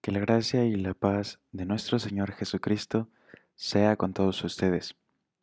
[0.00, 3.08] Que la gracia y la paz de nuestro Señor Jesucristo
[3.54, 4.96] sea con todos ustedes,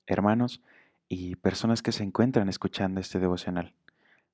[0.07, 0.63] hermanos
[1.07, 3.75] y personas que se encuentran escuchando este devocional.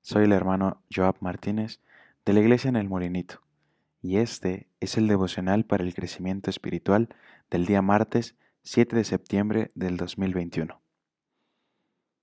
[0.00, 1.78] Soy el hermano Joab Martínez
[2.24, 3.42] de la Iglesia en el Molinito
[4.00, 7.10] y este es el devocional para el crecimiento espiritual
[7.50, 10.80] del día martes 7 de septiembre del 2021.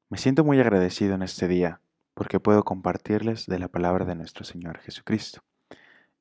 [0.10, 1.82] Me siento muy agradecido en este día
[2.16, 5.44] porque puedo compartirles de la palabra de nuestro Señor Jesucristo.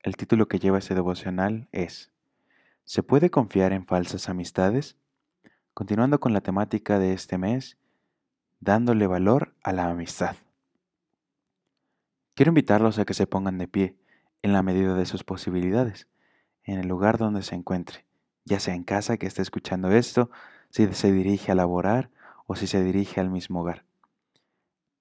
[0.03, 2.11] El título que lleva ese devocional es
[2.85, 4.97] ¿Se puede confiar en falsas amistades?
[5.75, 7.77] Continuando con la temática de este mes,
[8.61, 10.37] dándole valor a la amistad.
[12.35, 13.97] Quiero invitarlos a que se pongan de pie
[14.41, 16.09] en la medida de sus posibilidades,
[16.65, 18.07] en el lugar donde se encuentre,
[18.47, 20.31] ya sea en casa que esté escuchando esto,
[20.71, 22.11] si se dirige a laborar
[22.47, 23.85] o si se dirige al mismo hogar,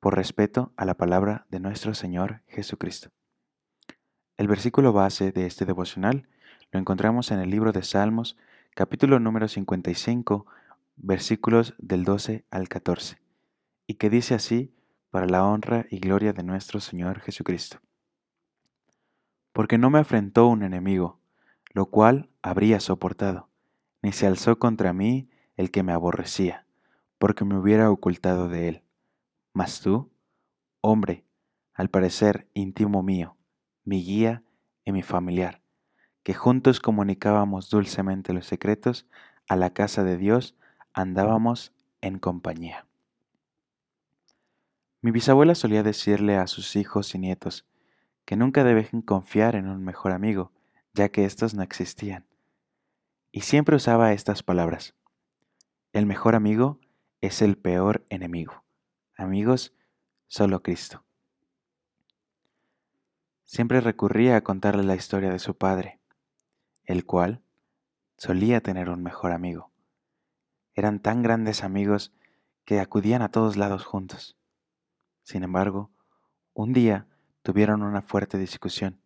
[0.01, 3.11] por respeto a la palabra de nuestro Señor Jesucristo.
[4.39, 6.25] El versículo base de este devocional
[6.71, 8.37] lo encontramos en el libro de Salmos,
[8.73, 10.45] capítulo número 55,
[10.95, 13.19] versículos del 12 al 14,
[13.85, 14.73] y que dice así
[15.09, 17.81] para la honra y gloria de nuestro Señor Jesucristo.
[19.51, 21.19] Porque no me afrentó un enemigo,
[21.73, 23.49] lo cual habría soportado,
[24.01, 26.65] ni se alzó contra mí el que me aborrecía,
[27.17, 28.83] porque me hubiera ocultado de él.
[29.51, 30.09] Mas tú,
[30.79, 31.25] hombre,
[31.73, 33.35] al parecer íntimo mío,
[33.89, 34.43] mi guía
[34.85, 35.63] y mi familiar,
[36.21, 39.07] que juntos comunicábamos dulcemente los secretos,
[39.47, 40.55] a la casa de Dios
[40.93, 42.85] andábamos en compañía.
[45.01, 47.65] Mi bisabuela solía decirle a sus hijos y nietos
[48.25, 50.51] que nunca deben confiar en un mejor amigo,
[50.93, 52.27] ya que estos no existían.
[53.31, 54.93] Y siempre usaba estas palabras.
[55.93, 56.79] El mejor amigo
[57.21, 58.63] es el peor enemigo.
[59.17, 59.73] Amigos,
[60.27, 61.03] solo Cristo
[63.49, 65.99] siempre recurría a contarle la historia de su padre,
[66.83, 67.41] el cual
[68.15, 69.71] solía tener un mejor amigo.
[70.75, 72.13] Eran tan grandes amigos
[72.63, 74.37] que acudían a todos lados juntos.
[75.23, 75.89] Sin embargo,
[76.53, 77.07] un día
[77.41, 79.01] tuvieron una fuerte discusión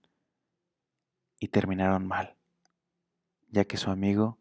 [1.39, 2.35] y terminaron mal,
[3.47, 4.39] ya que su amigo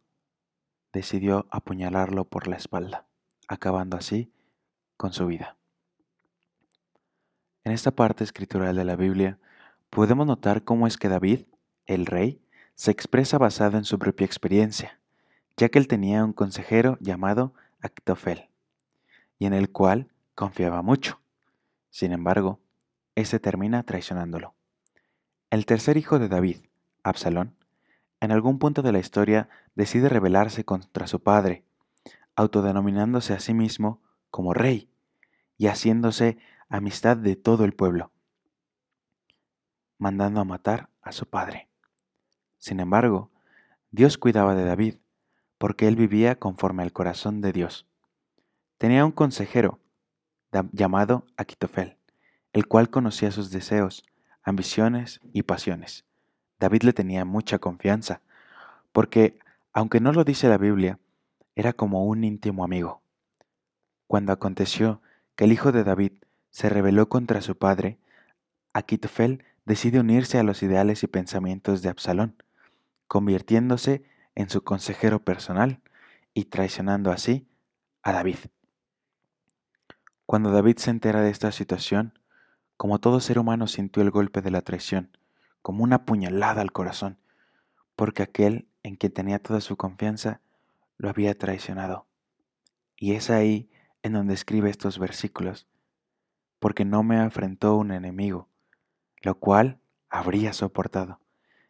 [0.93, 3.07] decidió apuñalarlo por la espalda,
[3.47, 4.33] acabando así
[4.97, 5.57] con su vida.
[7.63, 9.39] En esta parte escritural de la Biblia
[9.93, 11.43] podemos notar cómo es que David,
[11.85, 12.41] el rey,
[12.75, 14.99] se expresa basado en su propia experiencia,
[15.59, 18.49] ya que él tenía un consejero llamado Actofel,
[19.39, 21.21] y en el cual confiaba mucho.
[21.91, 22.59] Sin embargo,
[23.17, 24.55] ese termina traicionándolo.
[25.51, 26.57] El tercer hijo de David,
[27.03, 27.55] Absalón,
[28.21, 31.65] en algún punto de la historia decide rebelarse contra su padre,
[32.35, 34.89] autodenominándose a sí mismo como rey
[35.59, 36.39] y haciéndose
[36.71, 38.12] amistad de todo el pueblo
[40.03, 41.69] mandando a matar a su padre.
[42.59, 43.31] Sin embargo,
[43.93, 44.97] Dios cuidaba de David,
[45.59, 47.87] porque él vivía conforme al corazón de Dios.
[48.79, 49.79] Tenía un consejero
[50.73, 51.99] llamado Aquitofel,
[52.53, 54.05] el cual conocía sus deseos,
[54.43, 56.05] ambiciones y pasiones.
[56.59, 58.23] David le tenía mucha confianza,
[58.91, 59.39] porque,
[59.73, 60.99] aunque no lo dice la Biblia,
[61.55, 63.03] era como un íntimo amigo.
[64.09, 65.01] Cuando aconteció
[65.37, 66.13] que el hijo de David
[66.51, 67.99] se rebeló contra su padre,
[68.73, 72.43] Aquitofel decide unirse a los ideales y pensamientos de Absalón,
[73.07, 75.83] convirtiéndose en su consejero personal
[76.35, 77.49] y traicionando así
[78.03, 78.39] a David.
[80.27, 82.19] Cuando David se entera de esta situación,
[82.77, 85.17] como todo ser humano sintió el golpe de la traición,
[85.61, 87.19] como una puñalada al corazón,
[87.97, 90.41] porque aquel en quien tenía toda su confianza
[90.97, 92.07] lo había traicionado.
[92.97, 93.71] Y es ahí
[94.03, 95.69] en donde escribe estos versículos,
[96.59, 98.49] porque no me afrentó un enemigo,
[99.23, 99.79] lo cual
[100.09, 101.21] habría soportado,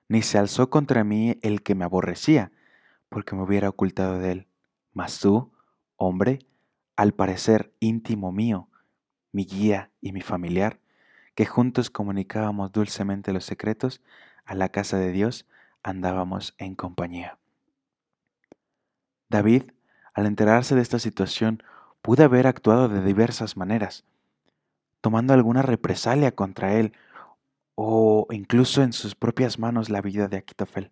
[0.09, 2.53] ni se alzó contra mí el que me aborrecía,
[3.09, 4.49] porque me hubiera ocultado de él.
[4.93, 5.53] Mas tú,
[5.97, 6.41] hombre,
[6.97, 8.69] al parecer íntimo mío,
[9.33, 10.81] mi guía y mi familiar,
[11.35, 14.03] que juntos comunicábamos dulcemente los secretos,
[14.45, 15.47] a la casa de Dios
[15.83, 17.39] andábamos en compañía.
[19.29, 19.73] David,
[20.15, 21.63] al enterarse de esta situación,
[22.03, 24.05] pudo haber actuado de diversas maneras,
[25.01, 26.93] tomando alguna represalia contra él
[27.75, 30.91] o incluso en sus propias manos la vida de Aquitofel.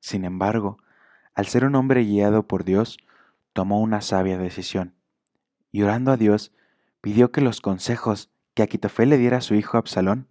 [0.00, 0.78] Sin embargo,
[1.34, 2.98] al ser un hombre guiado por Dios,
[3.52, 4.94] tomó una sabia decisión,
[5.70, 6.52] y orando a Dios,
[7.00, 10.28] pidió que los consejos que Aquitofel le diera a su hijo Absalón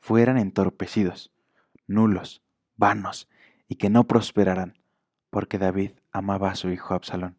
[0.00, 1.32] fueran entorpecidos,
[1.86, 2.42] nulos,
[2.76, 3.28] vanos,
[3.68, 4.78] y que no prosperaran,
[5.30, 7.36] porque David amaba a su hijo Absalón.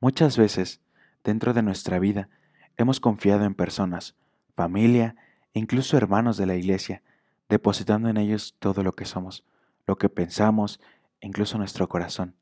[0.00, 0.80] Muchas veces,
[1.24, 2.28] dentro de nuestra vida,
[2.76, 4.16] hemos confiado en personas,
[4.54, 5.16] familia
[5.52, 7.02] incluso hermanos de la iglesia,
[7.48, 9.44] depositando en ellos todo lo que somos,
[9.86, 10.80] lo que pensamos,
[11.20, 12.36] incluso nuestro corazón,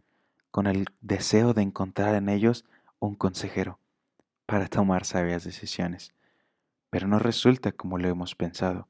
[0.51, 2.65] con el deseo de encontrar en ellos
[2.99, 3.79] un consejero
[4.47, 6.15] para tomar sabias decisiones.
[6.91, 8.89] Pero no resulta como lo hemos pensado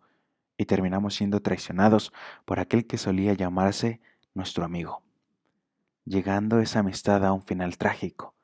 [0.56, 2.12] y terminamos siendo traicionados
[2.44, 4.00] por aquel que solía llamarse
[4.34, 5.02] nuestro amigo,
[6.04, 8.34] llegando esa amistad a un final trágico,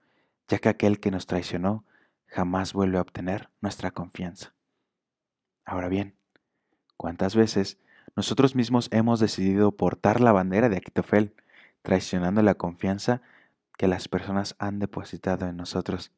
[0.48, 1.84] ya que aquel que nos traicionó
[2.26, 4.54] jamás vuelve a obtener nuestra confianza.
[5.64, 6.14] Ahora bien,
[6.96, 7.78] ¿cuántas veces
[8.16, 11.34] nosotros mismos hemos decidido portar la bandera de Aquitofel,
[11.82, 13.22] traicionando la confianza
[13.76, 16.12] que las personas han depositado en nosotros?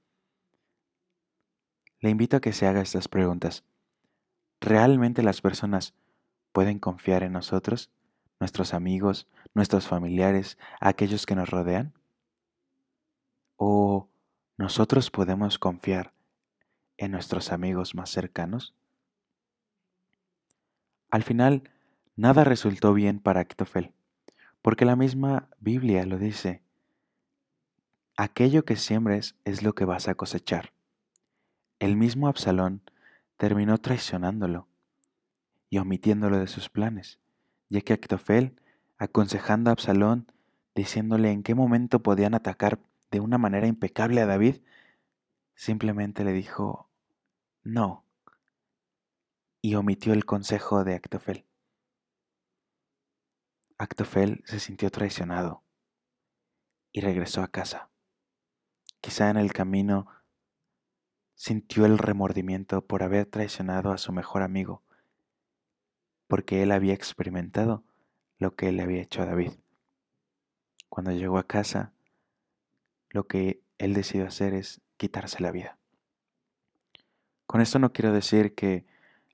[2.00, 3.64] Le invito a que se haga estas preguntas.
[4.60, 5.94] ¿Realmente las personas
[6.52, 7.90] pueden confiar en nosotros,
[8.40, 11.94] nuestros amigos, nuestros familiares, aquellos que nos rodean?
[13.56, 14.08] ¿O
[14.58, 16.12] nosotros podemos confiar
[16.96, 18.75] en nuestros amigos más cercanos?
[21.17, 21.63] Al final,
[22.15, 23.95] nada resultó bien para Actofel,
[24.61, 26.61] porque la misma Biblia lo dice.
[28.19, 30.75] Aquello que siembres es lo que vas a cosechar.
[31.79, 32.83] El mismo Absalón
[33.39, 34.69] terminó traicionándolo
[35.71, 37.19] y omitiéndolo de sus planes,
[37.71, 38.61] ya que Actofel,
[38.99, 40.31] aconsejando a Absalón,
[40.75, 42.79] diciéndole en qué momento podían atacar
[43.11, 44.57] de una manera impecable a David,
[45.55, 46.91] simplemente le dijo,
[47.63, 48.05] no,
[49.67, 51.45] y omitió el consejo de Actofel.
[53.79, 55.65] Actofel se sintió traicionado
[56.93, 57.91] y regresó a casa.
[59.01, 60.07] Quizá en el camino
[61.35, 64.85] sintió el remordimiento por haber traicionado a su mejor amigo,
[66.29, 67.83] porque él había experimentado
[68.39, 69.51] lo que le había hecho a David.
[70.89, 71.93] Cuando llegó a casa,
[73.09, 75.77] lo que él decidió hacer es quitarse la vida.
[77.49, 78.87] Con esto no quiero decir que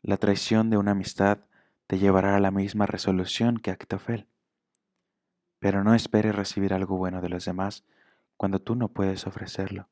[0.02, 1.38] la traición de una amistad
[1.86, 4.26] te llevará a la misma resolución que Actofel.
[5.60, 7.84] Pero no esperes recibir algo bueno de los demás
[8.36, 9.88] cuando tú no puedes ofrecerlo.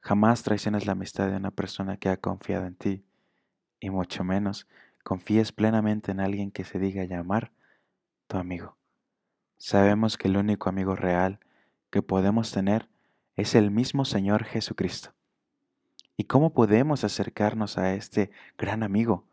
[0.00, 3.04] Jamás traiciones la amistad de una persona que ha confiado en ti,
[3.80, 4.66] y mucho menos
[5.04, 7.52] confíes plenamente en alguien que se diga llamar
[8.28, 8.78] tu amigo.
[9.58, 11.40] Sabemos que el único amigo real
[11.90, 12.88] que podemos tener
[13.34, 15.15] es el mismo Señor Jesucristo.
[16.18, 19.28] ¿Y cómo podemos acercarnos a este gran amigo?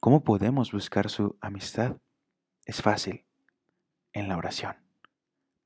[0.00, 1.98] ¿Cómo podemos buscar su amistad?
[2.64, 3.24] Es fácil,
[4.12, 4.74] en la oración,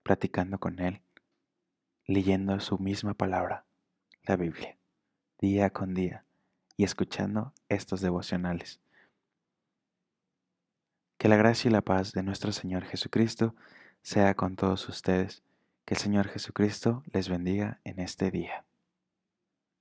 [0.03, 1.01] platicando con Él,
[2.05, 3.65] leyendo su misma palabra,
[4.25, 4.77] la Biblia,
[5.39, 6.27] día con día,
[6.77, 8.81] y escuchando estos devocionales.
[11.17, 13.55] Que la gracia y la paz de nuestro Señor Jesucristo
[14.03, 15.43] sea con todos ustedes.
[15.87, 18.68] Que el Señor Jesucristo les bendiga en este día.